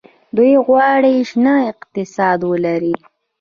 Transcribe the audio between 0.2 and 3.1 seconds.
دوی غواړي شنه اقتصاد ولري.